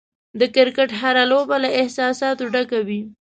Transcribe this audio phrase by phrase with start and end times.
[0.39, 3.01] د کرکټ هره لوبه له احساساتو ډکه وي.